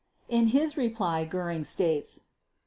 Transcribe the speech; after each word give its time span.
In 0.27 0.47
his 0.47 0.77
reply 0.77 1.29
Göring 1.31 1.63
states 1.63 2.21